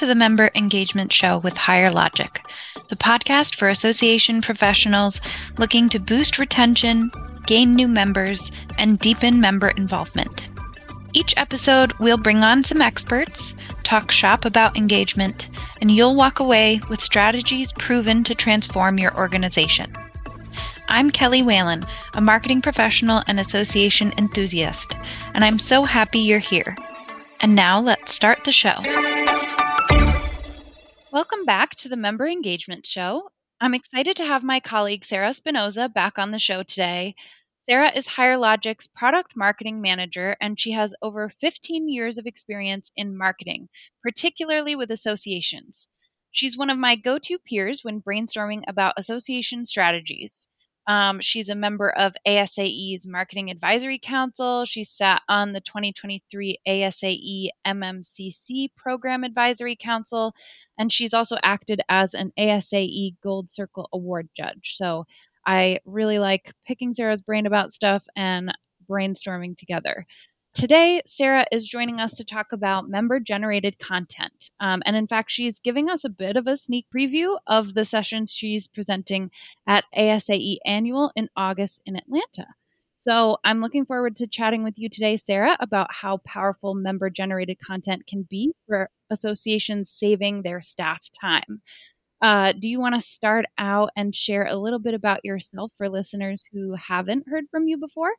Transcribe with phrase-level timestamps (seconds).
[0.00, 2.42] to the Member Engagement Show with Higher Logic,
[2.88, 5.20] the podcast for association professionals
[5.58, 7.12] looking to boost retention,
[7.46, 10.48] gain new members, and deepen member involvement.
[11.12, 15.50] Each episode, we'll bring on some experts, talk shop about engagement,
[15.82, 19.94] and you'll walk away with strategies proven to transform your organization.
[20.88, 24.96] I'm Kelly Whalen, a marketing professional and association enthusiast,
[25.34, 26.74] and I'm so happy you're here.
[27.40, 28.80] And now let's start the show.
[31.12, 33.30] Welcome back to the Member Engagement Show.
[33.60, 37.16] I'm excited to have my colleague Sarah Spinosa back on the show today.
[37.68, 42.92] Sarah is Higher Logic's product marketing manager, and she has over 15 years of experience
[42.94, 43.70] in marketing,
[44.04, 45.88] particularly with associations.
[46.30, 50.46] She's one of my go to peers when brainstorming about association strategies.
[50.86, 54.64] Um, she's a member of ASAE's Marketing Advisory Council.
[54.64, 60.34] She sat on the 2023 ASAE MMCC Program Advisory Council,
[60.78, 64.74] and she's also acted as an ASAE Gold Circle Award judge.
[64.74, 65.04] So
[65.46, 68.52] I really like picking Sarah's brain about stuff and
[68.88, 70.06] brainstorming together.
[70.52, 74.50] Today, Sarah is joining us to talk about member generated content.
[74.58, 77.84] Um, and in fact, she's giving us a bit of a sneak preview of the
[77.84, 79.30] sessions she's presenting
[79.66, 82.46] at ASAE Annual in August in Atlanta.
[82.98, 87.58] So I'm looking forward to chatting with you today, Sarah, about how powerful member generated
[87.64, 91.62] content can be for associations saving their staff time.
[92.20, 95.88] Uh, do you want to start out and share a little bit about yourself for
[95.88, 98.12] listeners who haven't heard from you before?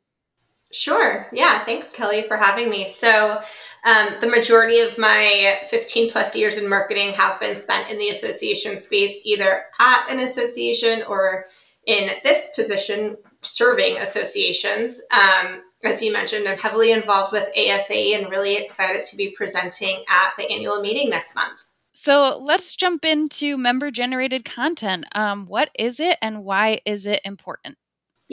[0.72, 1.26] Sure.
[1.32, 1.58] Yeah.
[1.60, 2.88] Thanks, Kelly, for having me.
[2.88, 3.40] So,
[3.84, 8.08] um, the majority of my 15 plus years in marketing have been spent in the
[8.08, 11.46] association space, either at an association or
[11.86, 15.02] in this position serving associations.
[15.12, 20.04] Um, as you mentioned, I'm heavily involved with ASA and really excited to be presenting
[20.08, 21.64] at the annual meeting next month.
[21.92, 25.06] So let's jump into member generated content.
[25.12, 27.76] Um, what is it and why is it important?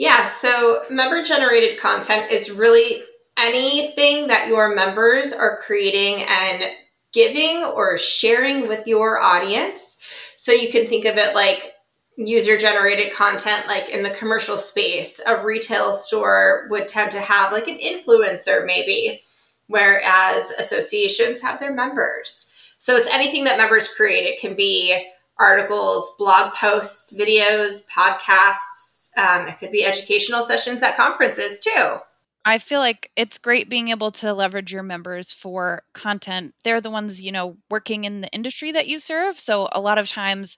[0.00, 3.02] Yeah, so member generated content is really
[3.36, 6.64] anything that your members are creating and
[7.12, 10.02] giving or sharing with your audience.
[10.38, 11.74] So you can think of it like
[12.16, 15.20] user generated content, like in the commercial space.
[15.26, 19.20] A retail store would tend to have like an influencer, maybe,
[19.66, 22.54] whereas associations have their members.
[22.78, 24.24] So it's anything that members create.
[24.24, 30.96] It can be articles, blog posts, videos, podcasts, um, it could be educational sessions at
[30.96, 31.98] conferences too.
[32.44, 36.54] I feel like it's great being able to leverage your members for content.
[36.64, 39.38] They're the ones, you know, working in the industry that you serve.
[39.38, 40.56] So a lot of times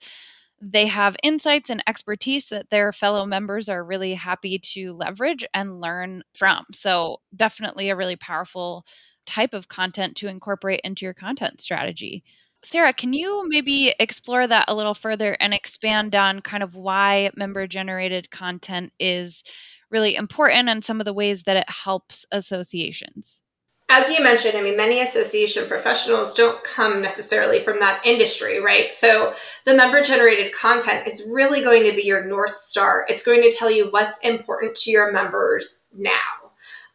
[0.61, 5.81] they have insights and expertise that their fellow members are really happy to leverage and
[5.81, 6.65] learn from.
[6.71, 8.85] So definitely a really powerful
[9.25, 12.23] type of content to incorporate into your content strategy.
[12.63, 17.29] Sarah, can you maybe explore that a little further and expand on kind of why
[17.35, 19.43] member generated content is
[19.91, 23.41] really important and some of the ways that it helps associations?
[23.89, 28.93] As you mentioned, I mean, many association professionals don't come necessarily from that industry, right?
[28.93, 29.33] So
[29.65, 33.05] the member generated content is really going to be your North Star.
[33.09, 36.11] It's going to tell you what's important to your members now.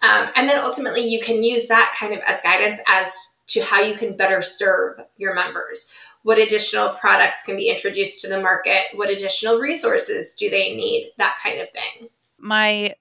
[0.02, 3.14] Um, and then ultimately, you can use that kind of as guidance as
[3.48, 5.92] to how you can better serve your members.
[6.22, 8.82] What additional products can be introduced to the market?
[8.94, 11.10] What additional resources do they need?
[11.18, 12.08] That kind of thing.
[12.38, 12.94] My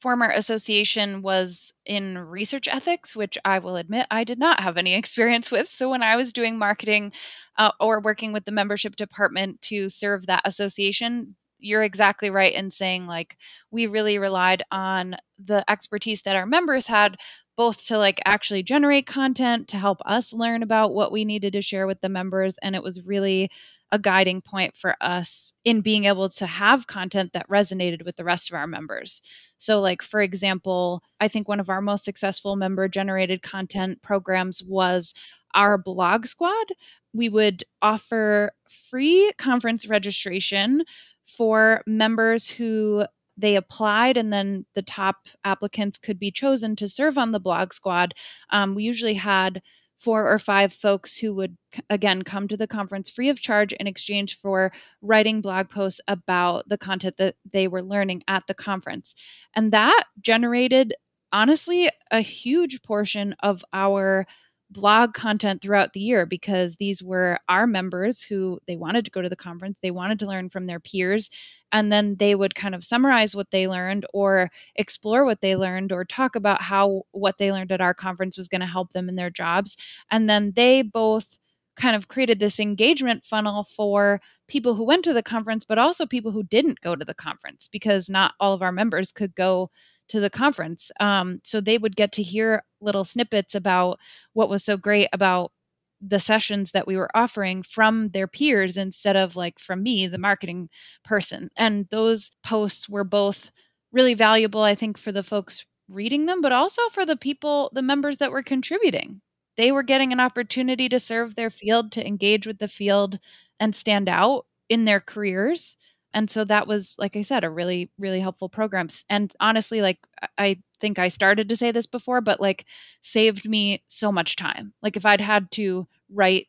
[0.00, 4.94] former association was in research ethics, which I will admit I did not have any
[4.98, 5.68] experience with.
[5.68, 7.12] So when I was doing marketing
[7.58, 12.70] uh, or working with the membership department to serve that association, you're exactly right in
[12.70, 13.36] saying like
[13.70, 17.16] we really relied on the expertise that our members had
[17.56, 21.62] both to like actually generate content to help us learn about what we needed to
[21.62, 23.50] share with the members and it was really
[23.92, 28.24] a guiding point for us in being able to have content that resonated with the
[28.24, 29.22] rest of our members.
[29.58, 34.62] So, like, for example, I think one of our most successful member generated content programs
[34.62, 35.14] was
[35.54, 36.66] our blog squad.
[37.14, 40.82] We would offer free conference registration
[41.24, 47.18] for members who they applied and then the top applicants could be chosen to serve
[47.18, 48.14] on the blog squad.
[48.50, 49.62] Um, we usually had
[49.98, 51.56] four or five folks who would
[51.88, 56.68] again come to the conference free of charge in exchange for writing blog posts about
[56.68, 59.14] the content that they were learning at the conference.
[59.54, 60.94] And that generated
[61.32, 64.26] honestly a huge portion of our
[64.70, 69.22] blog content throughout the year because these were our members who they wanted to go
[69.22, 71.30] to the conference, they wanted to learn from their peers,
[71.72, 75.92] and then they would kind of summarize what they learned or explore what they learned
[75.92, 79.08] or talk about how what they learned at our conference was going to help them
[79.08, 79.76] in their jobs.
[80.10, 81.38] And then they both
[81.76, 86.06] kind of created this engagement funnel for people who went to the conference, but also
[86.06, 89.70] people who didn't go to the conference because not all of our members could go
[90.08, 90.90] to the conference.
[91.00, 93.98] Um, so they would get to hear little snippets about
[94.32, 95.52] what was so great about
[96.00, 100.18] the sessions that we were offering from their peers instead of like from me, the
[100.18, 100.68] marketing
[101.04, 101.50] person.
[101.56, 103.50] And those posts were both
[103.92, 107.82] really valuable, I think, for the folks reading them, but also for the people, the
[107.82, 109.20] members that were contributing.
[109.56, 113.18] They were getting an opportunity to serve their field, to engage with the field
[113.58, 115.78] and stand out in their careers
[116.16, 118.88] and so that was like i said a really really helpful program.
[119.08, 119.98] And honestly like
[120.38, 122.64] i think i started to say this before but like
[123.02, 124.72] saved me so much time.
[124.82, 126.48] Like if i'd had to write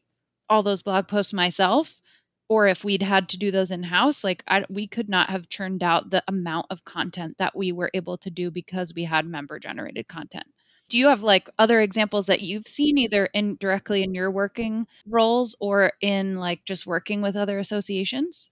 [0.50, 2.02] all those blog posts myself
[2.50, 5.50] or if we'd had to do those in house like I, we could not have
[5.50, 9.26] churned out the amount of content that we were able to do because we had
[9.26, 10.46] member generated content.
[10.90, 14.88] Do you have like other examples that you've seen either in directly in your working
[15.06, 18.50] roles or in like just working with other associations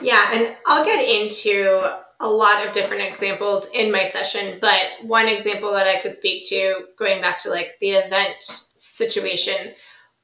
[0.00, 5.28] yeah, and I'll get into a lot of different examples in my session, but one
[5.28, 9.72] example that I could speak to, going back to like the event situation,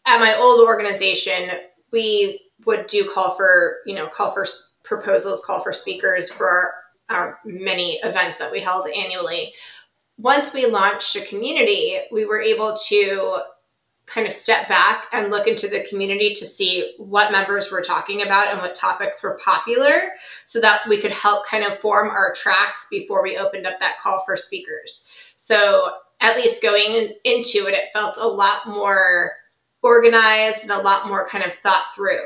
[0.07, 1.51] at my old organization,
[1.93, 4.45] we would do call for, you know, call for
[4.83, 6.75] proposals, call for speakers for our,
[7.11, 9.53] our many events that we held annually.
[10.19, 13.41] Once we launched a community, we were able to
[14.07, 18.23] kind of step back and look into the community to see what members were talking
[18.23, 20.13] about and what topics were popular
[20.45, 23.99] so that we could help kind of form our tracks before we opened up that
[23.99, 25.11] call for speakers.
[25.37, 25.89] So,
[26.21, 29.33] at least going into it, it felt a lot more
[29.83, 32.25] organized and a lot more kind of thought through.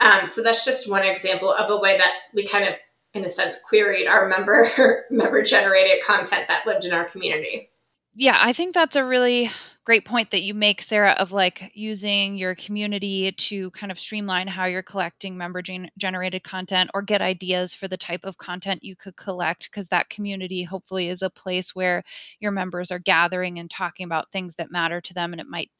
[0.00, 2.74] Um, so, that's just one example of a way that we kind of,
[3.14, 7.70] in a sense, queried our member member generated content that lived in our community.
[8.14, 9.50] Yeah, I think that's a really
[9.88, 14.46] great point that you make, Sarah, of like using your community to kind of streamline
[14.46, 18.84] how you're collecting member gen- generated content or get ideas for the type of content
[18.84, 19.70] you could collect.
[19.70, 22.02] Because that community hopefully is a place where
[22.38, 25.32] your members are gathering and talking about things that matter to them.
[25.32, 25.70] And it might,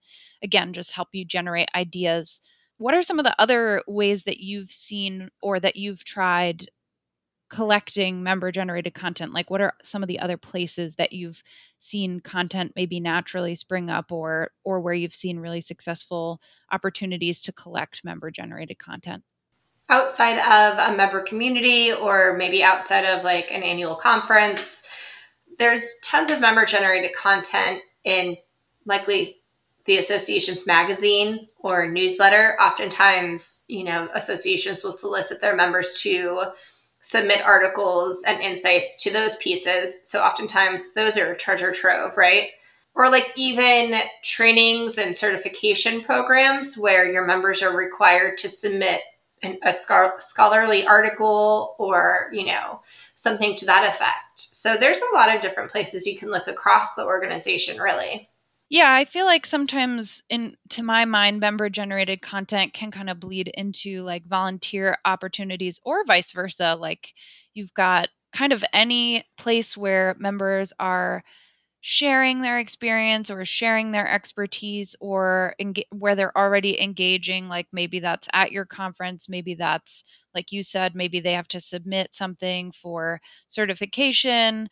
[0.42, 2.40] again, just help you generate ideas.
[2.78, 6.64] What are some of the other ways that you've seen or that you've tried
[7.48, 9.32] collecting member generated content?
[9.32, 11.42] Like what are some of the other places that you've
[11.78, 16.40] seen content maybe naturally spring up or or where you've seen really successful
[16.72, 19.22] opportunities to collect member generated content?
[19.90, 24.86] Outside of a member community or maybe outside of like an annual conference
[25.58, 28.36] there's tons of member generated content in
[28.86, 29.36] likely
[29.86, 32.56] the association's magazine or newsletter.
[32.60, 36.42] Oftentimes you know associations will solicit their members to
[37.00, 40.00] submit articles and insights to those pieces.
[40.04, 42.50] So oftentimes those are treasure trove, right?
[42.94, 49.00] Or like even trainings and certification programs where your members are required to submit
[49.42, 52.80] an, a scholarly article or, you know,
[53.14, 54.38] something to that effect.
[54.40, 58.28] So there's a lot of different places you can look across the organization, really.
[58.70, 63.18] Yeah, I feel like sometimes in to my mind member generated content can kind of
[63.20, 66.76] bleed into like volunteer opportunities or vice versa.
[66.78, 67.14] Like
[67.54, 71.22] you've got kind of any place where members are
[71.82, 78.00] sharing their experience or sharing their expertise or enga- where they're already engaging like maybe
[78.00, 80.04] that's at your conference maybe that's
[80.34, 84.68] like you said maybe they have to submit something for certification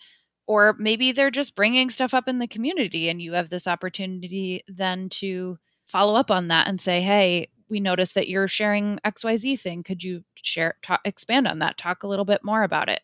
[0.47, 4.63] or maybe they're just bringing stuff up in the community and you have this opportunity
[4.69, 9.61] then to follow up on that and say hey we noticed that you're sharing xyz
[9.61, 9.83] thing.
[9.83, 11.79] Could you share talk, expand on that?
[11.79, 13.01] Talk a little bit more about it.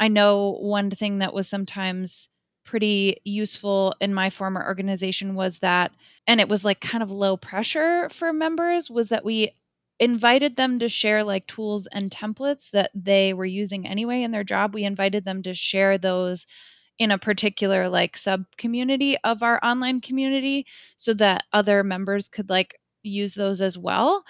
[0.00, 2.28] I know one thing that was sometimes
[2.64, 5.90] pretty useful in my former organization was that
[6.26, 9.50] and it was like kind of low pressure for members was that we
[9.98, 14.44] invited them to share like tools and templates that they were using anyway in their
[14.44, 14.74] job.
[14.74, 16.46] We invited them to share those
[16.98, 22.50] in a particular like sub community of our online community so that other members could
[22.50, 24.24] like use those as well.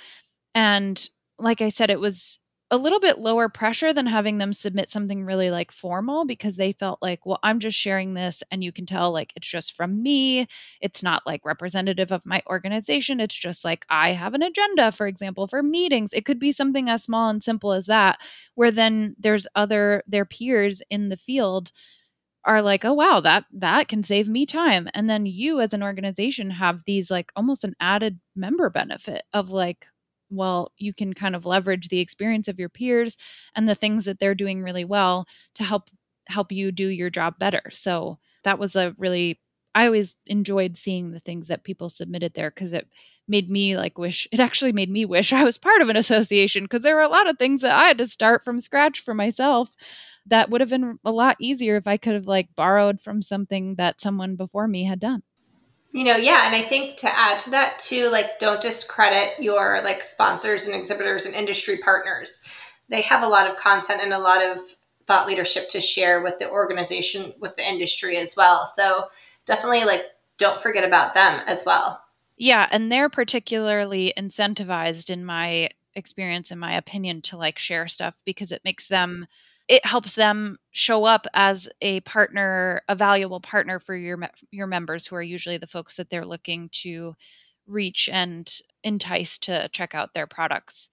[0.55, 1.09] And
[1.39, 5.25] like i said it was a little bit lower pressure than having them submit something
[5.25, 8.85] really like formal because they felt like well i'm just sharing this and you can
[8.85, 10.47] tell like it's just from me.
[10.81, 13.21] It's not like representative of my organization.
[13.21, 16.13] It's just like i have an agenda for example for meetings.
[16.13, 18.21] It could be something as small and simple as that
[18.55, 21.73] where then there's other their peers in the field
[22.45, 24.89] are like oh wow that that can save me time.
[24.95, 29.51] And then you as an organization have these like almost an added member benefit of
[29.51, 29.87] like
[30.31, 33.17] well you can kind of leverage the experience of your peers
[33.55, 35.89] and the things that they're doing really well to help
[36.29, 37.63] help you do your job better.
[37.71, 39.41] So that was a really
[39.75, 42.89] I always enjoyed seeing the things that people submitted there because it
[43.29, 46.65] made me like wish it actually made me wish I was part of an association
[46.65, 49.15] because there were a lot of things that I had to start from scratch for
[49.15, 49.71] myself
[50.29, 53.75] that would have been a lot easier if I could have like borrowed from something
[53.77, 55.23] that someone before me had done.
[55.93, 59.81] You know, yeah, and I think to add to that too, like don't discredit your
[59.83, 62.77] like sponsors and exhibitors and industry partners.
[62.91, 64.59] They have a lot of content and a lot of
[65.07, 68.67] thought leadership to share with the organization, with the industry as well.
[68.67, 69.07] So
[69.47, 70.03] definitely like
[70.37, 72.03] don't forget about them as well.
[72.37, 78.15] Yeah, and they're particularly incentivized in my experience in my opinion to like share stuff
[78.25, 79.27] because it makes them
[79.69, 84.19] it helps them show up as a partner, a valuable partner for your
[84.51, 87.15] your members who are usually the folks that they're looking to
[87.67, 90.89] reach and entice to check out their products.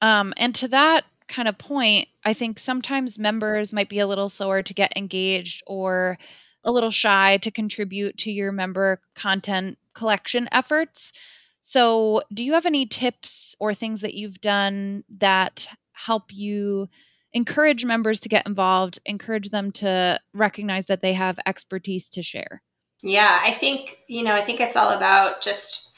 [0.00, 4.28] Um, and to that kind of point, I think sometimes members might be a little
[4.28, 6.18] slower to get engaged or
[6.64, 11.12] a little shy to contribute to your member content collection efforts.
[11.62, 16.88] So, do you have any tips or things that you've done that help you
[17.34, 22.62] encourage members to get involved, encourage them to recognize that they have expertise to share?
[23.02, 25.94] Yeah, I think, you know, I think it's all about just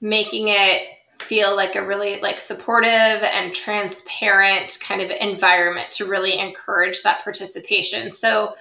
[0.00, 0.88] making it
[1.18, 7.24] feel like a really like supportive and transparent kind of environment to really encourage that
[7.24, 8.10] participation.
[8.10, 8.54] So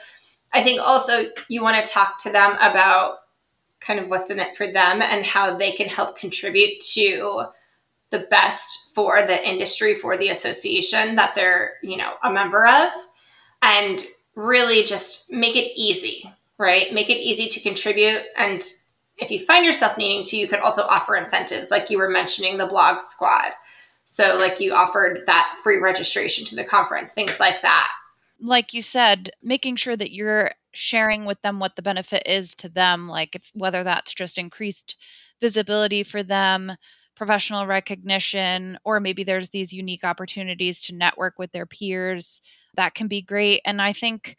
[0.54, 3.18] I think also you want to talk to them about
[3.82, 7.44] kind of what's in it for them and how they can help contribute to
[8.12, 12.90] the best for the industry for the association that they're you know a member of
[13.62, 16.94] and really just make it easy right?
[16.94, 18.62] Make it easy to contribute and
[19.18, 22.58] if you find yourself needing to you could also offer incentives like you were mentioning
[22.58, 23.52] the blog squad.
[24.04, 27.92] So like you offered that free registration to the conference things like that.
[28.40, 32.68] Like you said making sure that you're sharing with them what the benefit is to
[32.68, 34.98] them like if whether that's just increased
[35.40, 36.74] visibility for them
[37.16, 42.42] professional recognition, or maybe there's these unique opportunities to network with their peers.
[42.76, 43.62] That can be great.
[43.66, 44.38] And I think,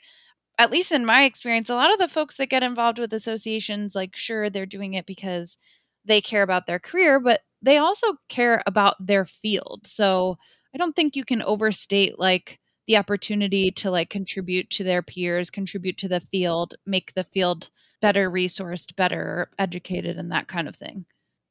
[0.58, 3.94] at least in my experience, a lot of the folks that get involved with associations,
[3.94, 5.56] like, sure, they're doing it because
[6.04, 9.86] they care about their career, but they also care about their field.
[9.86, 10.38] So
[10.74, 15.50] I don't think you can overstate, like, the opportunity to like contribute to their peers,
[15.50, 17.68] contribute to the field, make the field
[18.00, 21.04] better resourced, better educated, and that kind of thing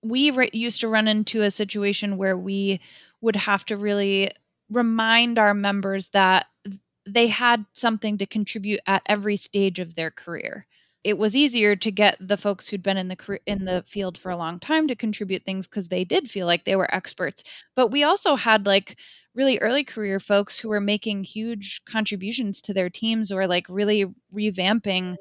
[0.05, 2.79] we re- used to run into a situation where we
[3.21, 4.31] would have to really
[4.69, 6.45] remind our members that
[7.07, 10.67] they had something to contribute at every stage of their career.
[11.03, 14.31] It was easier to get the folks who'd been in the in the field for
[14.31, 17.43] a long time to contribute things cuz they did feel like they were experts.
[17.75, 18.97] But we also had like
[19.35, 24.05] really early career folks who were making huge contributions to their teams or like really
[24.33, 25.17] revamping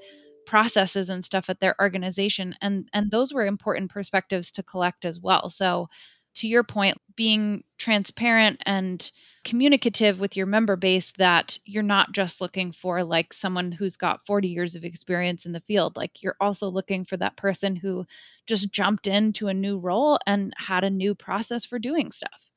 [0.46, 5.20] processes and stuff at their organization and and those were important perspectives to collect as
[5.20, 5.50] well.
[5.50, 5.88] So
[6.34, 9.10] to your point being transparent and
[9.44, 14.26] communicative with your member base that you're not just looking for like someone who's got
[14.26, 18.04] 40 years of experience in the field like you're also looking for that person who
[18.46, 22.50] just jumped into a new role and had a new process for doing stuff.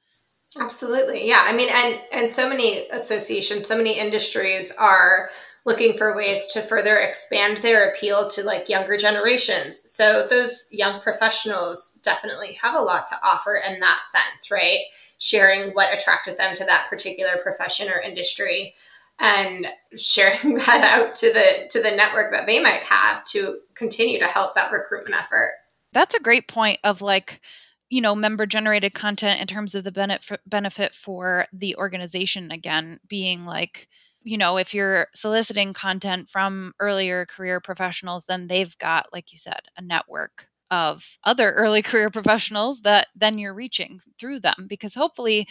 [0.59, 5.29] Absolutely yeah i mean and and so many associations so many industries are
[5.67, 9.81] looking for ways to further expand their appeal to like younger generations.
[9.91, 14.79] So those young professionals definitely have a lot to offer in that sense, right?
[15.19, 18.75] Sharing what attracted them to that particular profession or industry
[19.19, 24.19] and sharing that out to the to the network that they might have to continue
[24.19, 25.51] to help that recruitment effort.
[25.91, 27.41] That's a great point of like
[27.89, 33.01] you know member generated content in terms of the benefit benefit for the organization again
[33.09, 33.89] being like
[34.23, 39.37] you know, if you're soliciting content from earlier career professionals, then they've got, like you
[39.37, 44.65] said, a network of other early career professionals that then you're reaching through them.
[44.67, 45.47] Because hopefully,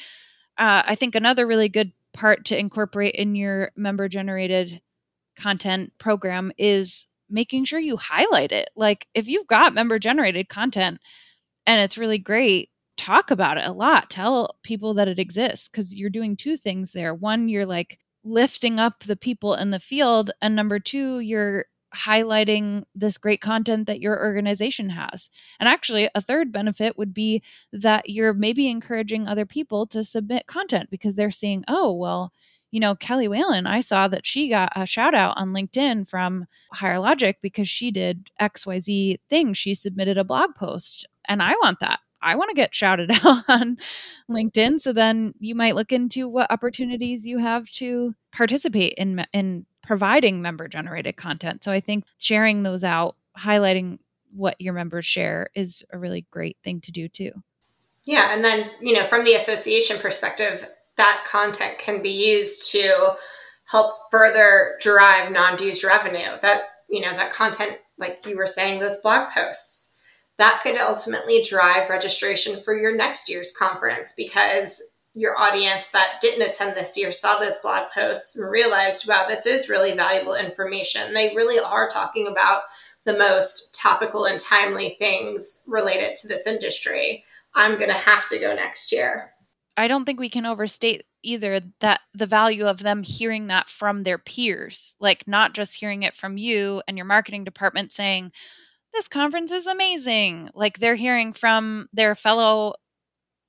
[0.58, 4.80] uh, I think another really good part to incorporate in your member generated
[5.36, 8.70] content program is making sure you highlight it.
[8.76, 10.98] Like if you've got member generated content
[11.66, 14.10] and it's really great, talk about it a lot.
[14.10, 17.14] Tell people that it exists because you're doing two things there.
[17.14, 22.84] One, you're like lifting up the people in the field and number two you're highlighting
[22.94, 25.30] this great content that your organization has.
[25.58, 27.42] And actually, a third benefit would be
[27.72, 32.32] that you're maybe encouraging other people to submit content because they're seeing, oh, well,
[32.70, 36.46] you know, Kelly Whalen, I saw that she got a shout out on LinkedIn from
[36.72, 39.54] Higher Logic because she did XYZ thing.
[39.54, 42.00] She submitted a blog post, and I want that.
[42.22, 43.78] I want to get shouted out on
[44.30, 44.80] LinkedIn.
[44.80, 50.42] So then you might look into what opportunities you have to participate in in providing
[50.42, 51.62] member generated content.
[51.62, 53.98] So I think sharing those out highlighting
[54.34, 57.30] what your members share is a really great thing to do too.
[58.04, 63.14] Yeah, and then, you know, from the association perspective, that content can be used to
[63.68, 66.36] help further drive non-dues revenue.
[66.40, 69.95] That, you know, that content like you were saying those blog posts
[70.38, 74.82] that could ultimately drive registration for your next year's conference because
[75.14, 79.46] your audience that didn't attend this year saw this blog post and realized, wow, this
[79.46, 81.14] is really valuable information.
[81.14, 82.62] They really are talking about
[83.04, 87.24] the most topical and timely things related to this industry.
[87.54, 89.32] I'm going to have to go next year.
[89.78, 94.02] I don't think we can overstate either that the value of them hearing that from
[94.02, 98.32] their peers, like not just hearing it from you and your marketing department saying,
[98.92, 100.50] this conference is amazing.
[100.54, 102.74] Like they're hearing from their fellow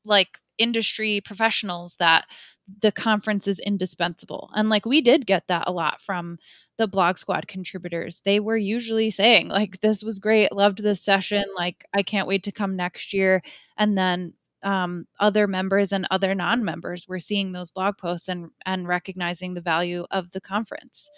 [0.04, 2.26] like industry professionals that
[2.82, 4.50] the conference is indispensable.
[4.54, 6.38] And like we did get that a lot from
[6.78, 8.22] the blog squad contributors.
[8.26, 12.44] They were usually saying like this was great, loved this session, like I can't wait
[12.44, 13.42] to come next year.
[13.78, 18.88] And then um, other members and other non-members were seeing those blog posts and and
[18.88, 21.10] recognizing the value of the conference.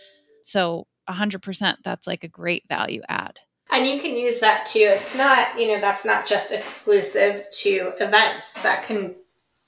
[0.43, 3.39] So 100% that's like a great value add.
[3.71, 4.85] And you can use that too.
[4.85, 8.61] It's not, you know, that's not just exclusive to events.
[8.63, 9.15] That can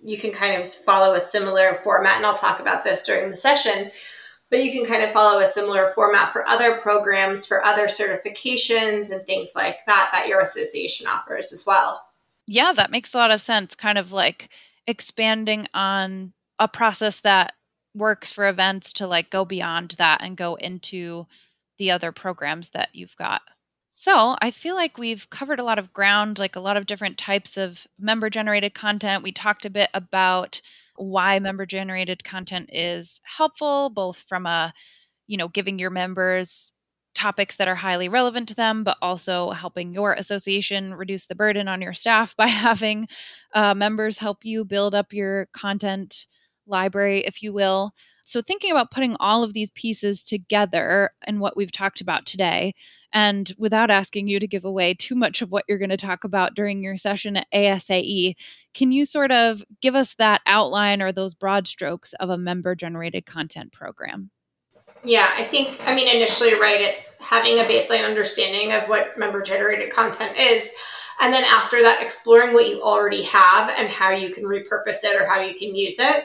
[0.03, 3.35] you can kind of follow a similar format and I'll talk about this during the
[3.35, 3.91] session.
[4.49, 9.11] But you can kind of follow a similar format for other programs, for other certifications
[9.11, 12.05] and things like that that your association offers as well.
[12.47, 13.75] Yeah, that makes a lot of sense.
[13.75, 14.49] Kind of like
[14.87, 17.53] expanding on a process that
[17.93, 21.27] works for events to like go beyond that and go into
[21.77, 23.41] the other programs that you've got.
[24.03, 27.19] So, I feel like we've covered a lot of ground, like a lot of different
[27.19, 29.21] types of member generated content.
[29.23, 30.59] We talked a bit about
[30.95, 34.73] why member generated content is helpful, both from a,
[35.27, 36.73] you know, giving your members
[37.15, 41.67] topics that are highly relevant to them, but also helping your association reduce the burden
[41.67, 43.07] on your staff by having
[43.53, 46.27] uh, members help you build up your content
[46.67, 47.93] library, if you will.
[48.31, 52.73] So, thinking about putting all of these pieces together and what we've talked about today,
[53.11, 56.23] and without asking you to give away too much of what you're going to talk
[56.23, 58.35] about during your session at ASAE,
[58.73, 62.73] can you sort of give us that outline or those broad strokes of a member
[62.73, 64.29] generated content program?
[65.03, 69.41] Yeah, I think, I mean, initially, right, it's having a baseline understanding of what member
[69.41, 70.71] generated content is.
[71.19, 75.21] And then after that, exploring what you already have and how you can repurpose it
[75.21, 76.23] or how you can use it.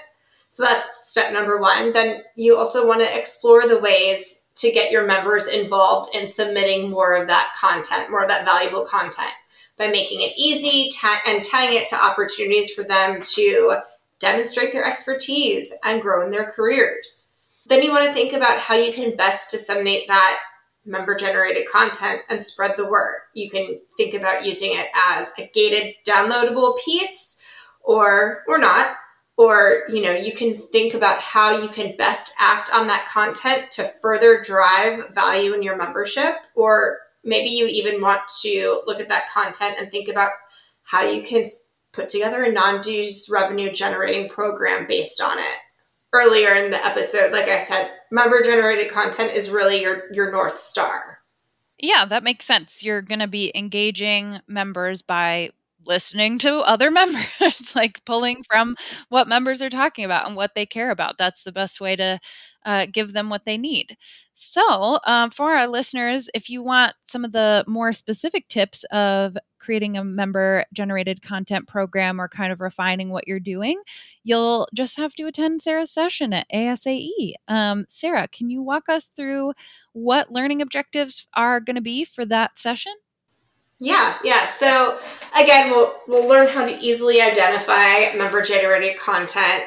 [0.49, 1.93] So that's step number one.
[1.93, 6.91] Then you also want to explore the ways to get your members involved in submitting
[6.91, 9.33] more of that content, more of that valuable content
[9.77, 10.91] by making it easy
[11.27, 13.77] and tying it to opportunities for them to
[14.19, 17.35] demonstrate their expertise and grow in their careers.
[17.67, 20.39] Then you want to think about how you can best disseminate that
[20.87, 23.21] member generated content and spread the word.
[23.35, 27.43] You can think about using it as a gated downloadable piece
[27.83, 28.97] or or not
[29.37, 33.71] or you know you can think about how you can best act on that content
[33.71, 36.37] to further drive value in your membership.
[36.55, 40.31] Or maybe you even want to look at that content and think about
[40.85, 41.45] how you can
[41.93, 45.59] put together a non-dues revenue generating program based on it.
[46.13, 50.57] Earlier in the episode like i said member generated content is really your your north
[50.57, 51.19] star.
[51.79, 52.83] Yeah that makes sense.
[52.83, 55.51] You're going to be engaging members by
[55.87, 58.77] listening to other members, like pulling from
[59.09, 61.19] what members are talking about and what they care about.
[61.19, 62.19] That's the best way to
[62.65, 63.97] uh, give them what they need.
[64.35, 69.37] So, um, for our listeners, if you want some of the more specific tips of
[69.59, 73.81] creating a member generated content program or kind of refining what you're doing,
[74.25, 77.35] you'll just have to attend Sarah's session at ASAE.
[77.49, 79.53] Um, Sarah, can you walk us through
[79.93, 82.93] what learning objectives are going to be for that session?
[83.79, 84.47] Yeah, yeah.
[84.47, 84.99] So
[85.39, 89.65] again, we'll we'll learn how to easily identify member generated content.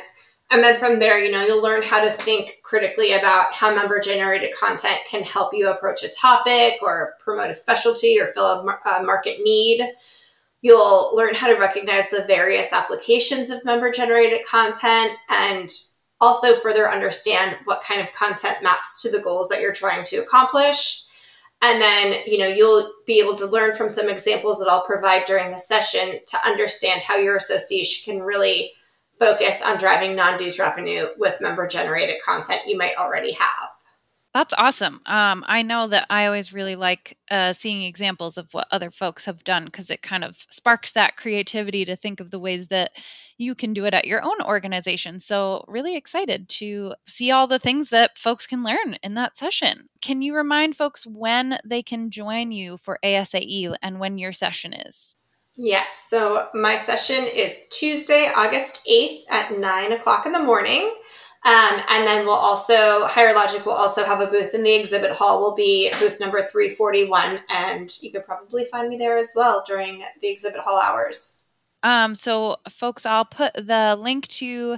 [0.51, 3.99] And then from there, you know, you'll learn how to think critically about how member
[3.99, 8.79] generated content can help you approach a topic or promote a specialty or fill a,
[8.97, 9.87] a market need.
[10.61, 15.69] You'll learn how to recognize the various applications of member generated content and
[16.19, 20.17] also further understand what kind of content maps to the goals that you're trying to
[20.17, 21.05] accomplish.
[21.61, 25.25] And then, you know, you'll be able to learn from some examples that I'll provide
[25.25, 28.71] during the session to understand how your association can really
[29.19, 33.69] focus on driving non dues revenue with member generated content you might already have.
[34.31, 35.01] That's awesome.
[35.07, 39.25] Um, I know that I always really like uh, seeing examples of what other folks
[39.25, 42.91] have done because it kind of sparks that creativity to think of the ways that
[43.39, 45.19] you can do it at your own organization.
[45.19, 49.89] So, really excited to see all the things that folks can learn in that session.
[50.03, 54.73] Can you remind folks when they can join you for ASAE and when your session
[54.73, 55.17] is?
[55.55, 56.05] Yes.
[56.07, 60.93] So, my session is Tuesday, August 8th at 9 o'clock in the morning.
[61.45, 65.11] Um, and then we'll also, Higher Logic will also have a booth in the exhibit
[65.11, 65.41] hall.
[65.41, 67.39] Will be booth number 341.
[67.49, 71.45] And you could probably find me there as well during the exhibit hall hours.
[71.81, 74.77] Um, so, folks, I'll put the link to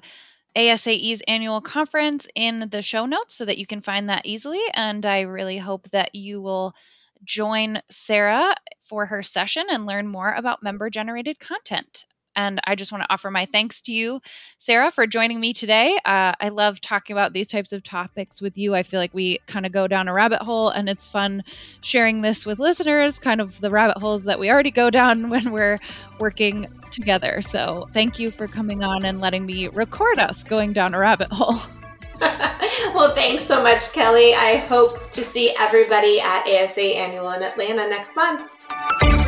[0.56, 4.62] ASAE's annual conference in the show notes so that you can find that easily.
[4.74, 6.76] And I really hope that you will
[7.24, 12.06] join Sarah for her session and learn more about member generated content.
[12.36, 14.22] And I just want to offer my thanks to you,
[14.60, 15.98] Sarah, for joining me today.
[16.06, 18.76] Uh, I love talking about these types of topics with you.
[18.76, 21.44] I feel like we kind of go down a rabbit hole, and it's fun
[21.82, 25.52] sharing this with listeners, kind of the rabbit holes that we already go down when
[25.52, 25.80] we're
[26.20, 27.42] working together.
[27.42, 31.32] So thank you for coming on and letting me record us going down a rabbit
[31.32, 31.58] hole.
[32.94, 34.34] well, thanks so much, Kelly.
[34.36, 39.21] I hope to see everybody at ASA Annual in Atlanta next month.